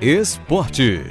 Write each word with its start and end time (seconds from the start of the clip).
Esporte. 0.00 1.02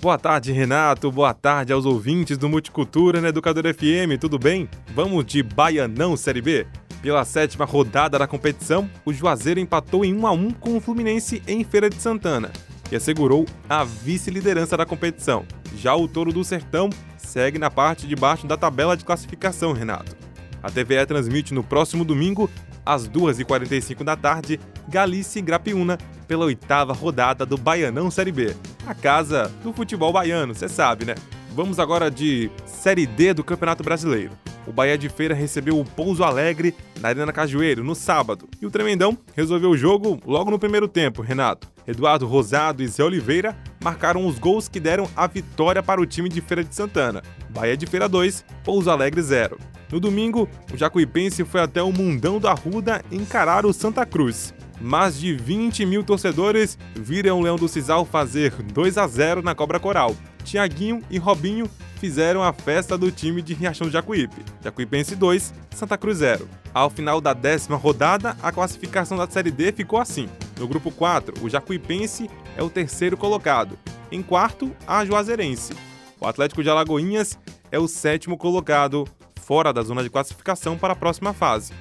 Boa 0.00 0.16
tarde, 0.16 0.52
Renato. 0.52 1.12
Boa 1.12 1.34
tarde 1.34 1.70
aos 1.70 1.84
ouvintes 1.84 2.38
do 2.38 2.48
Multicultura 2.48 3.20
na 3.20 3.28
Educador 3.28 3.64
FM. 3.74 4.18
Tudo 4.18 4.38
bem? 4.38 4.66
Vamos 4.94 5.26
de 5.26 5.42
Baianão 5.42 6.16
Série 6.16 6.40
B? 6.40 6.66
Pela 7.02 7.22
sétima 7.26 7.66
rodada 7.66 8.18
da 8.18 8.26
competição, 8.26 8.88
o 9.04 9.12
Juazeiro 9.12 9.60
empatou 9.60 10.02
em 10.02 10.14
1 10.14 10.26
a 10.26 10.32
1 10.32 10.50
com 10.52 10.78
o 10.78 10.80
Fluminense 10.80 11.42
em 11.46 11.62
Feira 11.62 11.90
de 11.90 11.96
Santana 11.96 12.50
e 12.90 12.96
assegurou 12.96 13.44
a 13.68 13.84
vice-liderança 13.84 14.74
da 14.74 14.86
competição. 14.86 15.44
Já 15.76 15.94
o 15.94 16.08
Touro 16.08 16.32
do 16.32 16.42
Sertão 16.42 16.88
segue 17.18 17.58
na 17.58 17.70
parte 17.70 18.06
de 18.06 18.16
baixo 18.16 18.46
da 18.46 18.56
tabela 18.56 18.96
de 18.96 19.04
classificação, 19.04 19.74
Renato. 19.74 20.16
A 20.62 20.70
TVE 20.70 21.06
transmite 21.06 21.54
no 21.54 21.62
próximo 21.62 22.04
domingo, 22.04 22.50
às 22.84 23.08
2h45 23.08 24.04
da 24.04 24.16
tarde, 24.16 24.60
Galícia 24.88 25.38
e 25.38 25.42
Grapiúna 25.42 25.98
pela 26.26 26.44
oitava 26.44 26.92
rodada 26.92 27.44
do 27.44 27.56
Baianão 27.56 28.10
Série 28.10 28.32
B. 28.32 28.54
A 28.86 28.94
casa 28.94 29.50
do 29.62 29.72
futebol 29.72 30.12
baiano, 30.12 30.54
você 30.54 30.68
sabe, 30.68 31.04
né? 31.04 31.14
Vamos 31.54 31.78
agora 31.78 32.10
de 32.10 32.50
Série 32.64 33.06
D 33.06 33.34
do 33.34 33.42
Campeonato 33.42 33.82
Brasileiro. 33.82 34.32
O 34.66 34.72
Bahia 34.72 34.96
de 34.96 35.08
Feira 35.08 35.34
recebeu 35.34 35.80
o 35.80 35.84
Pouso 35.84 36.22
Alegre 36.22 36.74
na 37.00 37.08
Arena 37.08 37.32
Cajueiro 37.32 37.82
no 37.82 37.94
sábado. 37.94 38.48
E 38.60 38.66
o 38.66 38.70
Tremendão 38.70 39.18
resolveu 39.34 39.70
o 39.70 39.76
jogo 39.76 40.20
logo 40.24 40.50
no 40.50 40.58
primeiro 40.58 40.86
tempo, 40.86 41.22
Renato. 41.22 41.68
Eduardo 41.86 42.26
Rosado 42.26 42.82
e 42.82 42.86
Zé 42.86 43.02
Oliveira 43.02 43.56
marcaram 43.82 44.26
os 44.26 44.38
gols 44.38 44.68
que 44.68 44.78
deram 44.78 45.08
a 45.16 45.26
vitória 45.26 45.82
para 45.82 46.00
o 46.00 46.06
time 46.06 46.28
de 46.28 46.40
Feira 46.40 46.62
de 46.62 46.74
Santana. 46.74 47.22
Bahia 47.48 47.76
de 47.76 47.86
Feira 47.86 48.08
2, 48.08 48.44
Pouso 48.62 48.90
Alegre 48.90 49.20
0. 49.20 49.58
No 49.90 49.98
domingo, 49.98 50.48
o 50.72 50.76
Jacuipense 50.76 51.44
foi 51.44 51.60
até 51.60 51.82
o 51.82 51.92
Mundão 51.92 52.38
da 52.38 52.52
Ruda 52.52 53.02
encarar 53.10 53.66
o 53.66 53.72
Santa 53.72 54.06
Cruz. 54.06 54.54
Mais 54.80 55.18
de 55.18 55.34
20 55.34 55.84
mil 55.84 56.02
torcedores 56.04 56.78
viram 56.94 57.38
o 57.38 57.42
Leão 57.42 57.56
do 57.56 57.68
Cisal 57.68 58.04
fazer 58.04 58.50
2 58.50 58.96
a 58.96 59.06
0 59.06 59.42
na 59.42 59.54
Cobra 59.54 59.80
Coral. 59.80 60.16
Tiaguinho 60.44 61.02
e 61.10 61.18
Robinho 61.18 61.68
fizeram 61.96 62.42
a 62.42 62.52
festa 62.52 62.96
do 62.96 63.10
time 63.10 63.42
de 63.42 63.52
Riachão 63.52 63.88
do 63.88 63.92
Jacuípe. 63.92 64.42
Jacuipense 64.64 65.14
2, 65.14 65.52
Santa 65.70 65.98
Cruz 65.98 66.18
0. 66.18 66.48
Ao 66.72 66.88
final 66.88 67.20
da 67.20 67.34
décima 67.34 67.76
rodada, 67.76 68.36
a 68.42 68.50
classificação 68.50 69.18
da 69.18 69.28
Série 69.28 69.50
D 69.50 69.70
ficou 69.72 69.98
assim. 69.98 70.28
No 70.58 70.66
grupo 70.66 70.90
4, 70.90 71.44
o 71.44 71.50
Jacuipense 71.50 72.30
é 72.56 72.62
o 72.62 72.70
terceiro 72.70 73.16
colocado. 73.16 73.78
Em 74.10 74.22
quarto, 74.22 74.74
a 74.86 75.04
Juazeirense. 75.04 75.74
O 76.18 76.26
Atlético 76.26 76.62
de 76.62 76.70
Alagoinhas 76.70 77.38
é 77.70 77.78
o 77.78 77.86
sétimo 77.86 78.36
colocado, 78.38 79.04
fora 79.50 79.72
da 79.72 79.82
zona 79.82 80.04
de 80.04 80.08
classificação 80.08 80.78
para 80.78 80.92
a 80.92 80.96
próxima 80.96 81.34
fase. 81.34 81.72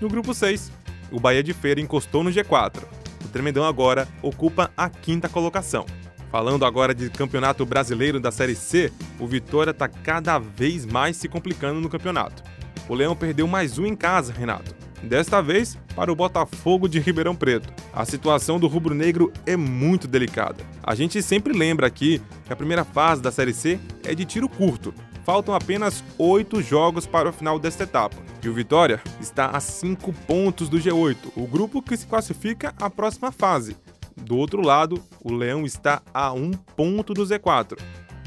No 0.00 0.08
grupo 0.08 0.32
6, 0.32 0.70
o 1.10 1.18
Bahia 1.18 1.42
de 1.42 1.52
Feira 1.52 1.80
encostou 1.80 2.22
no 2.22 2.30
G4. 2.30 2.84
O 3.24 3.28
Tremendão 3.30 3.64
agora 3.64 4.06
ocupa 4.22 4.70
a 4.76 4.88
quinta 4.88 5.28
colocação. 5.28 5.84
Falando 6.30 6.64
agora 6.64 6.94
de 6.94 7.10
campeonato 7.10 7.66
brasileiro 7.66 8.20
da 8.20 8.30
Série 8.30 8.54
C, 8.54 8.92
o 9.18 9.26
Vitória 9.26 9.72
está 9.72 9.88
cada 9.88 10.38
vez 10.38 10.86
mais 10.86 11.16
se 11.16 11.28
complicando 11.28 11.80
no 11.80 11.88
campeonato. 11.88 12.44
O 12.88 12.94
Leão 12.94 13.16
perdeu 13.16 13.48
mais 13.48 13.76
um 13.76 13.86
em 13.86 13.96
casa, 13.96 14.32
Renato. 14.32 14.72
Desta 15.02 15.42
vez 15.42 15.76
para 15.96 16.12
o 16.12 16.16
Botafogo 16.16 16.88
de 16.88 17.00
Ribeirão 17.00 17.34
Preto. 17.34 17.72
A 17.92 18.04
situação 18.04 18.60
do 18.60 18.68
rubro-negro 18.68 19.32
é 19.44 19.56
muito 19.56 20.06
delicada. 20.06 20.62
A 20.80 20.94
gente 20.94 21.20
sempre 21.20 21.52
lembra 21.52 21.88
aqui 21.88 22.22
que 22.44 22.52
a 22.52 22.56
primeira 22.56 22.84
fase 22.84 23.20
da 23.20 23.32
Série 23.32 23.52
C 23.52 23.80
é 24.04 24.14
de 24.14 24.24
tiro 24.24 24.48
curto, 24.48 24.94
faltam 25.26 25.56
apenas 25.56 26.04
oito 26.16 26.62
jogos 26.62 27.04
para 27.04 27.28
o 27.28 27.32
final 27.32 27.58
desta 27.58 27.82
etapa. 27.82 28.16
E 28.40 28.48
o 28.48 28.54
Vitória 28.54 29.02
está 29.20 29.48
a 29.48 29.58
cinco 29.58 30.12
pontos 30.12 30.68
do 30.68 30.78
G8, 30.78 31.16
o 31.34 31.48
grupo 31.48 31.82
que 31.82 31.96
se 31.96 32.06
classifica 32.06 32.72
à 32.80 32.88
próxima 32.88 33.32
fase. 33.32 33.76
Do 34.16 34.36
outro 34.36 34.62
lado, 34.62 35.02
o 35.20 35.34
Leão 35.34 35.66
está 35.66 36.00
a 36.14 36.32
um 36.32 36.52
ponto 36.52 37.12
do 37.12 37.24
Z4. 37.24 37.76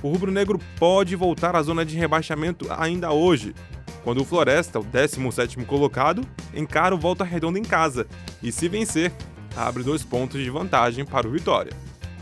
O 0.03 0.09
rubro-negro 0.09 0.59
pode 0.77 1.15
voltar 1.15 1.55
à 1.55 1.61
zona 1.61 1.85
de 1.85 1.95
rebaixamento 1.95 2.67
ainda 2.69 3.11
hoje, 3.11 3.55
quando 4.03 4.21
o 4.21 4.25
Floresta, 4.25 4.77
o 4.77 4.83
17º 4.83 5.65
colocado, 5.65 6.27
encara 6.53 6.93
o 6.93 6.99
Volta 6.99 7.23
Redonda 7.23 7.57
em 7.57 7.63
casa 7.63 8.07
e, 8.43 8.51
se 8.51 8.67
vencer, 8.67 9.13
abre 9.55 9.83
dois 9.83 10.03
pontos 10.03 10.41
de 10.43 10.49
vantagem 10.49 11.05
para 11.05 11.27
o 11.27 11.31
Vitória. 11.31 11.71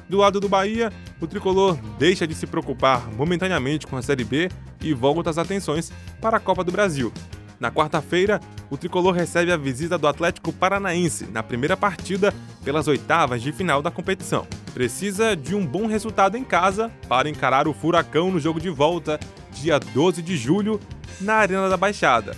Do 0.07 0.17
lado 0.17 0.39
do 0.39 0.47
Bahia, 0.47 0.93
o 1.19 1.27
tricolor 1.27 1.75
deixa 1.97 2.27
de 2.27 2.35
se 2.35 2.45
preocupar 2.45 3.11
momentaneamente 3.11 3.87
com 3.87 3.97
a 3.97 4.01
Série 4.01 4.23
B 4.23 4.49
e 4.81 4.93
volta 4.93 5.29
as 5.29 5.37
atenções 5.37 5.91
para 6.21 6.37
a 6.37 6.39
Copa 6.39 6.63
do 6.63 6.71
Brasil. 6.71 7.11
Na 7.59 7.71
quarta-feira, 7.71 8.39
o 8.69 8.77
tricolor 8.77 9.13
recebe 9.13 9.51
a 9.51 9.57
visita 9.57 9.97
do 9.97 10.07
Atlético 10.07 10.53
Paranaense 10.53 11.25
na 11.25 11.41
primeira 11.41 11.75
partida 11.75 12.33
pelas 12.63 12.87
oitavas 12.87 13.41
de 13.41 13.51
final 13.51 13.81
da 13.81 13.89
competição. 13.89 14.45
Precisa 14.73 15.35
de 15.35 15.55
um 15.55 15.65
bom 15.65 15.87
resultado 15.87 16.37
em 16.37 16.43
casa 16.43 16.91
para 17.07 17.29
encarar 17.29 17.67
o 17.67 17.73
Furacão 17.73 18.29
no 18.29 18.39
jogo 18.39 18.59
de 18.59 18.69
volta, 18.69 19.19
dia 19.51 19.79
12 19.79 20.21
de 20.21 20.37
julho, 20.37 20.79
na 21.19 21.35
Arena 21.35 21.67
da 21.67 21.77
Baixada. 21.77 22.35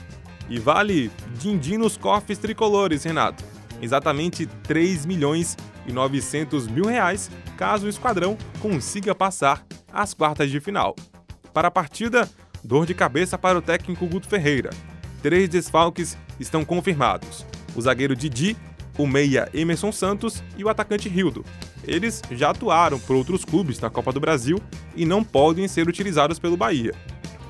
E 0.50 0.57
vale 0.57 1.11
din-din 1.38 1.77
nos 1.77 1.97
cofres 1.97 2.38
tricolores, 2.38 3.03
Renato. 3.03 3.44
Exatamente 3.81 4.45
3 4.45 5.06
milhões 5.06 5.57
e 5.85 5.91
900 5.91 6.67
mil 6.67 6.85
reais 6.85 7.29
caso 7.57 7.88
o 7.88 7.89
esquadrão 7.89 8.38
consiga 8.61 9.13
passar 9.13 9.66
às 9.91 10.13
quartas 10.13 10.50
de 10.50 10.59
final. 10.59 10.95
Para 11.53 11.67
a 11.67 11.71
partida, 11.71 12.29
dor 12.63 12.85
de 12.85 12.93
cabeça 12.93 13.37
para 13.37 13.57
o 13.57 13.61
técnico 13.61 14.07
Guto 14.07 14.27
Ferreira. 14.27 14.69
Três 15.21 15.49
desfalques 15.49 16.17
estão 16.39 16.63
confirmados: 16.63 17.45
o 17.75 17.81
zagueiro 17.81 18.15
Didi, 18.15 18.55
o 18.97 19.07
meia 19.07 19.49
Emerson 19.53 19.91
Santos 19.91 20.43
e 20.57 20.63
o 20.63 20.69
atacante 20.69 21.09
Rildo. 21.09 21.43
Eles 21.85 22.21
já 22.31 22.51
atuaram 22.51 22.99
por 22.99 23.15
outros 23.15 23.43
clubes 23.43 23.79
na 23.79 23.89
Copa 23.89 24.11
do 24.11 24.19
Brasil 24.19 24.59
e 24.95 25.05
não 25.05 25.23
podem 25.23 25.67
ser 25.67 25.88
utilizados 25.88 26.38
pelo 26.38 26.57
Bahia. 26.57 26.93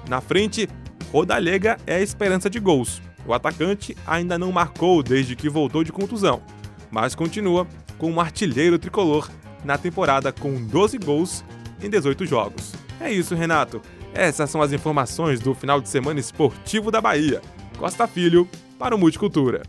Na 0.08 0.22
frente, 0.22 0.68
Rodalega 1.12 1.78
é 1.86 1.96
a 1.96 2.02
esperança 2.02 2.50
de 2.50 2.60
gols. 2.60 3.02
O 3.26 3.34
atacante 3.34 3.98
ainda 4.08 4.38
não 4.38 4.52
marcou 4.52 5.04
desde 5.04 5.36
que 5.36 5.50
voltou 5.50 5.84
de 5.84 5.92
contusão, 5.92 6.42
mas 6.90 7.16
continua 7.16 7.68
como 7.98 8.16
um 8.16 8.22
artilheiro 8.22 8.80
tricolor 8.80 9.30
na 9.64 9.78
temporada 9.78 10.32
com 10.32 10.64
12 10.64 10.98
gols 11.00 11.44
em 11.82 11.90
18 11.90 12.26
jogos. 12.26 12.79
É 13.00 13.12
isso, 13.12 13.36
Renato. 13.36 13.82
Essas 14.14 14.50
são 14.50 14.62
as 14.62 14.74
informações 14.74 15.40
do 15.40 15.54
final 15.54 15.80
de 15.80 15.88
semana 15.88 16.20
esportivo 16.20 16.92
da 16.92 17.00
Bahia. 17.00 17.42
Costa 17.78 18.08
Filho 18.08 18.48
para 18.78 18.96
o 18.96 18.98
Multicultura. 18.98 19.64